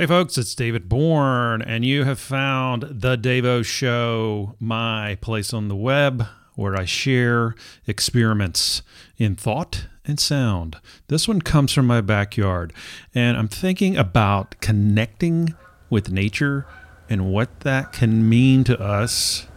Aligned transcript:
Hey, 0.00 0.06
folks, 0.06 0.38
it's 0.38 0.54
David 0.54 0.88
Bourne, 0.88 1.60
and 1.60 1.84
you 1.84 2.04
have 2.04 2.18
found 2.18 2.84
The 2.84 3.18
Davo 3.18 3.62
Show, 3.62 4.54
my 4.58 5.18
place 5.20 5.52
on 5.52 5.68
the 5.68 5.76
web 5.76 6.26
where 6.54 6.74
I 6.74 6.86
share 6.86 7.54
experiments 7.86 8.80
in 9.18 9.36
thought 9.36 9.88
and 10.06 10.18
sound. 10.18 10.78
This 11.08 11.28
one 11.28 11.42
comes 11.42 11.74
from 11.74 11.86
my 11.86 12.00
backyard, 12.00 12.72
and 13.14 13.36
I'm 13.36 13.46
thinking 13.46 13.98
about 13.98 14.58
connecting 14.62 15.54
with 15.90 16.10
nature 16.10 16.64
and 17.10 17.30
what 17.30 17.60
that 17.60 17.92
can 17.92 18.26
mean 18.26 18.64
to 18.64 18.80
us 18.80 19.48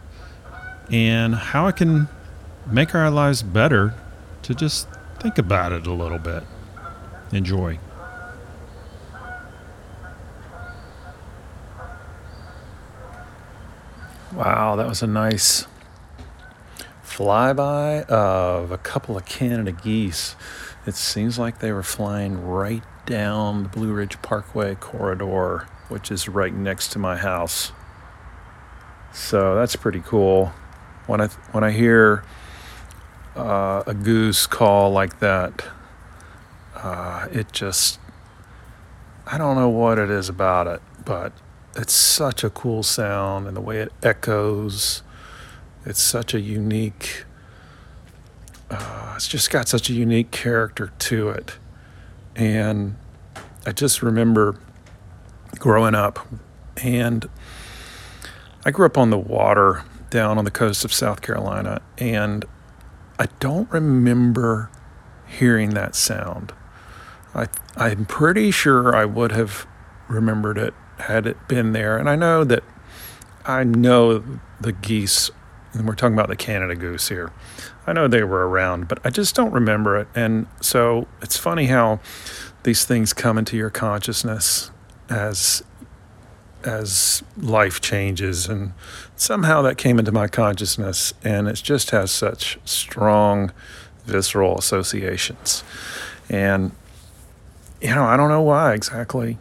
and 0.90 1.34
how 1.36 1.68
it 1.68 1.76
can 1.76 2.08
make 2.66 2.94
our 2.94 3.10
lives 3.10 3.42
better 3.42 3.94
to 4.42 4.54
just 4.54 4.88
think 5.20 5.38
about 5.38 5.72
it 5.72 5.86
a 5.86 5.94
little 5.94 6.18
bit. 6.18 6.42
Enjoy. 7.32 7.78
Wow, 14.34 14.74
that 14.74 14.88
was 14.88 15.00
a 15.00 15.06
nice 15.06 15.64
flyby 17.04 18.04
of 18.06 18.72
a 18.72 18.78
couple 18.78 19.16
of 19.16 19.24
Canada 19.26 19.70
geese. 19.70 20.34
It 20.86 20.96
seems 20.96 21.38
like 21.38 21.60
they 21.60 21.70
were 21.70 21.84
flying 21.84 22.44
right 22.44 22.82
down 23.06 23.62
the 23.62 23.68
Blue 23.68 23.92
Ridge 23.92 24.20
Parkway 24.22 24.74
corridor, 24.74 25.68
which 25.88 26.10
is 26.10 26.28
right 26.28 26.52
next 26.52 26.88
to 26.92 26.98
my 26.98 27.16
house. 27.16 27.70
So 29.12 29.54
that's 29.54 29.76
pretty 29.76 30.00
cool. 30.00 30.46
When 31.06 31.20
I 31.20 31.28
when 31.52 31.62
I 31.62 31.70
hear 31.70 32.24
uh, 33.36 33.84
a 33.86 33.94
goose 33.94 34.48
call 34.48 34.90
like 34.90 35.20
that, 35.20 35.64
uh, 36.74 37.28
it 37.30 37.52
just 37.52 38.00
I 39.28 39.38
don't 39.38 39.54
know 39.54 39.68
what 39.68 40.00
it 40.00 40.10
is 40.10 40.28
about 40.28 40.66
it, 40.66 40.82
but 41.04 41.32
it's 41.76 41.92
such 41.92 42.44
a 42.44 42.50
cool 42.50 42.82
sound 42.82 43.46
and 43.46 43.56
the 43.56 43.60
way 43.60 43.78
it 43.78 43.92
echoes. 44.02 45.02
It's 45.84 46.00
such 46.00 46.34
a 46.34 46.40
unique, 46.40 47.24
uh, 48.70 49.12
it's 49.16 49.28
just 49.28 49.50
got 49.50 49.68
such 49.68 49.90
a 49.90 49.92
unique 49.92 50.30
character 50.30 50.92
to 50.98 51.28
it. 51.30 51.58
And 52.36 52.96
I 53.66 53.72
just 53.72 54.02
remember 54.02 54.56
growing 55.58 55.94
up, 55.94 56.26
and 56.82 57.28
I 58.64 58.70
grew 58.70 58.86
up 58.86 58.98
on 58.98 59.10
the 59.10 59.18
water 59.18 59.84
down 60.10 60.38
on 60.38 60.44
the 60.44 60.50
coast 60.50 60.84
of 60.84 60.92
South 60.92 61.22
Carolina, 61.22 61.80
and 61.98 62.44
I 63.18 63.26
don't 63.40 63.70
remember 63.70 64.70
hearing 65.26 65.70
that 65.70 65.94
sound. 65.94 66.52
I, 67.34 67.46
I'm 67.76 68.06
pretty 68.06 68.50
sure 68.50 68.94
I 68.94 69.04
would 69.04 69.32
have 69.32 69.66
remembered 70.08 70.58
it 70.58 70.74
had 71.00 71.26
it 71.26 71.48
been 71.48 71.72
there. 71.72 71.96
And 71.96 72.08
I 72.08 72.16
know 72.16 72.44
that 72.44 72.62
I 73.44 73.64
know 73.64 74.24
the 74.60 74.72
geese, 74.72 75.30
and 75.72 75.86
we're 75.86 75.94
talking 75.94 76.14
about 76.14 76.28
the 76.28 76.36
Canada 76.36 76.74
goose 76.74 77.08
here. 77.08 77.32
I 77.86 77.92
know 77.92 78.08
they 78.08 78.24
were 78.24 78.48
around, 78.48 78.88
but 78.88 78.98
I 79.04 79.10
just 79.10 79.34
don't 79.34 79.52
remember 79.52 79.98
it. 79.98 80.08
And 80.14 80.46
so 80.60 81.06
it's 81.20 81.36
funny 81.36 81.66
how 81.66 82.00
these 82.62 82.84
things 82.84 83.12
come 83.12 83.36
into 83.36 83.56
your 83.56 83.70
consciousness 83.70 84.70
as 85.10 85.62
as 86.64 87.22
life 87.36 87.82
changes 87.82 88.48
and 88.48 88.72
somehow 89.16 89.60
that 89.60 89.76
came 89.76 89.98
into 89.98 90.10
my 90.10 90.26
consciousness 90.26 91.12
and 91.22 91.46
it 91.46 91.56
just 91.56 91.90
has 91.90 92.10
such 92.10 92.58
strong 92.64 93.52
visceral 94.06 94.56
associations 94.56 95.62
and 96.30 96.72
you 97.82 97.94
know 97.94 98.04
i 98.04 98.16
don't 98.16 98.30
know 98.30 98.40
why 98.40 98.72
exactly 98.72 99.36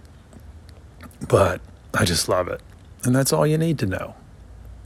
but 1.27 1.61
I 1.93 2.05
just 2.05 2.27
love 2.27 2.47
it. 2.47 2.61
And 3.03 3.15
that's 3.15 3.33
all 3.33 3.45
you 3.45 3.57
need 3.57 3.79
to 3.79 3.85
know. 3.85 4.15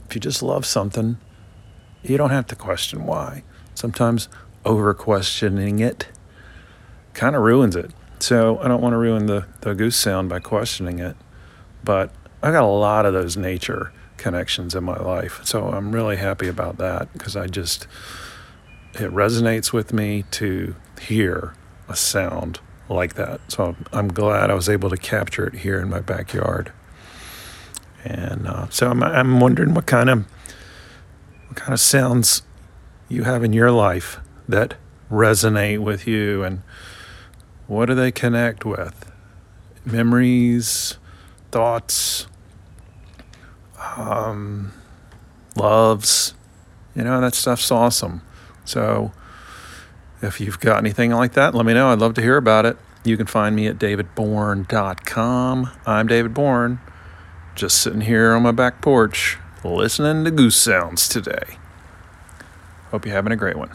If 0.08 0.14
you 0.14 0.20
just 0.20 0.42
love 0.42 0.66
something, 0.66 1.18
you 2.02 2.16
don't 2.16 2.30
have 2.30 2.46
to 2.48 2.56
question 2.56 3.04
why. 3.04 3.42
Sometimes 3.74 4.28
over 4.64 4.92
questioning 4.94 5.78
it 5.78 6.08
kind 7.14 7.34
of 7.36 7.42
ruins 7.42 7.76
it. 7.76 7.90
So 8.20 8.58
I 8.58 8.68
don't 8.68 8.80
want 8.80 8.92
to 8.92 8.98
ruin 8.98 9.26
the, 9.26 9.46
the 9.60 9.74
goose 9.74 9.96
sound 9.96 10.28
by 10.28 10.40
questioning 10.40 10.98
it. 10.98 11.16
But 11.84 12.12
I 12.42 12.50
got 12.50 12.62
a 12.62 12.66
lot 12.66 13.06
of 13.06 13.12
those 13.12 13.36
nature 13.36 13.92
connections 14.16 14.74
in 14.74 14.84
my 14.84 14.98
life. 14.98 15.40
So 15.44 15.68
I'm 15.68 15.92
really 15.92 16.16
happy 16.16 16.48
about 16.48 16.78
that 16.78 17.12
because 17.12 17.36
I 17.36 17.46
just, 17.46 17.86
it 18.94 19.10
resonates 19.10 19.72
with 19.72 19.92
me 19.92 20.24
to 20.32 20.74
hear 21.00 21.54
a 21.88 21.96
sound 21.96 22.60
like 22.88 23.14
that. 23.14 23.40
So 23.48 23.76
I'm 23.92 24.08
glad 24.08 24.50
I 24.50 24.54
was 24.54 24.68
able 24.68 24.90
to 24.90 24.96
capture 24.96 25.46
it 25.46 25.54
here 25.54 25.80
in 25.80 25.88
my 25.88 26.00
backyard. 26.00 26.72
And 28.04 28.46
uh, 28.46 28.68
so 28.70 28.90
I'm, 28.90 29.02
I'm 29.02 29.40
wondering 29.40 29.74
what 29.74 29.86
kind 29.86 30.08
of 30.08 30.26
what 31.48 31.56
kind 31.56 31.72
of 31.72 31.80
sounds 31.80 32.42
you 33.08 33.24
have 33.24 33.42
in 33.42 33.52
your 33.52 33.70
life 33.70 34.20
that 34.48 34.74
resonate 35.10 35.78
with 35.78 36.06
you, 36.06 36.42
and 36.44 36.62
what 37.66 37.86
do 37.86 37.94
they 37.94 38.12
connect 38.12 38.64
with? 38.64 39.10
Memories, 39.84 40.98
thoughts, 41.50 42.26
um, 43.96 44.72
loves. 45.56 46.34
You 46.94 47.04
know 47.04 47.20
that 47.20 47.34
stuff's 47.34 47.70
awesome. 47.70 48.22
So 48.64 49.12
if 50.22 50.40
you've 50.40 50.60
got 50.60 50.78
anything 50.78 51.10
like 51.12 51.32
that, 51.32 51.54
let 51.54 51.66
me 51.66 51.74
know. 51.74 51.90
I'd 51.90 51.98
love 51.98 52.14
to 52.14 52.22
hear 52.22 52.36
about 52.36 52.66
it. 52.66 52.76
You 53.04 53.16
can 53.16 53.26
find 53.26 53.54
me 53.54 53.66
at 53.66 53.78
davidbourne.com. 53.78 55.70
I'm 55.86 56.06
David 56.06 56.34
Bourne, 56.34 56.80
just 57.54 57.80
sitting 57.80 58.02
here 58.02 58.32
on 58.34 58.42
my 58.42 58.52
back 58.52 58.82
porch 58.82 59.38
listening 59.64 60.24
to 60.24 60.30
goose 60.30 60.56
sounds 60.56 61.08
today. 61.08 61.58
Hope 62.90 63.04
you're 63.04 63.14
having 63.14 63.32
a 63.32 63.36
great 63.36 63.56
one. 63.56 63.70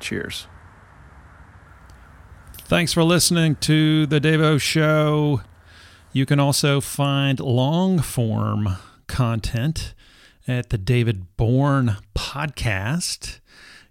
Cheers. 0.00 0.46
Thanks 2.58 2.92
for 2.92 3.02
listening 3.02 3.56
to 3.56 4.06
The 4.06 4.20
Davo 4.20 4.60
Show. 4.60 5.42
You 6.12 6.26
can 6.26 6.40
also 6.40 6.80
find 6.80 7.40
long 7.40 7.98
form 8.00 8.76
content 9.06 9.94
at 10.46 10.70
the 10.70 10.78
David 10.78 11.36
Bourne 11.36 11.96
podcast. 12.14 13.40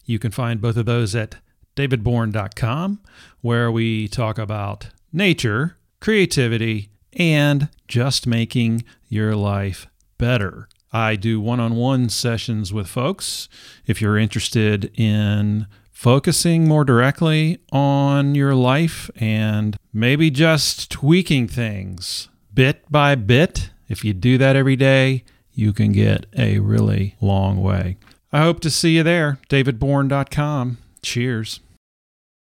You 0.06 0.20
can 0.20 0.32
find 0.32 0.62
both 0.62 0.78
of 0.78 0.86
those 0.86 1.16
at 1.16 1.36
davidbourne.com, 1.76 3.02
where 3.42 3.72
we 3.72 4.08
talk 4.08 4.38
about 4.38 4.90
nature, 5.12 5.78
creativity, 6.00 6.90
and 7.14 7.70
just 7.88 8.26
making 8.28 8.84
your 9.08 9.36
life 9.36 9.88
better. 10.18 10.68
I 10.92 11.16
do 11.16 11.42
one 11.42 11.60
on 11.60 11.76
one 11.76 12.10
sessions 12.10 12.72
with 12.72 12.88
folks. 12.88 13.50
If 13.86 14.02
you're 14.02 14.18
interested 14.18 14.92
in 14.98 15.68
focusing 15.92 16.68
more 16.68 16.84
directly 16.84 17.60
on 17.72 18.36
your 18.36 18.54
life 18.54 19.10
and 19.16 19.78
maybe 19.92 20.30
just 20.30 20.92
tweaking 20.92 21.48
things 21.48 22.30
bit 22.54 22.84
by 22.92 23.16
bit, 23.16 23.72
if 23.88 24.06
you 24.06 24.14
do 24.14 24.38
that 24.38 24.56
every 24.56 24.76
day, 24.76 25.24
you 25.52 25.74
can 25.74 25.92
get 25.92 26.26
a 26.38 26.60
really 26.60 27.16
long 27.22 27.62
way. 27.62 27.98
I 28.32 28.42
hope 28.42 28.60
to 28.62 28.70
see 28.70 28.96
you 28.96 29.04
there, 29.04 29.40
davidbourne.com. 29.50 30.78
Cheers. 31.02 31.60